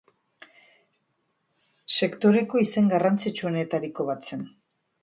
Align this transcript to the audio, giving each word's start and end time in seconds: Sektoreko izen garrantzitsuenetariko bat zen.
Sektoreko 1.99 2.65
izen 2.65 2.91
garrantzitsuenetariko 2.95 4.11
bat 4.13 4.31
zen. 4.33 4.47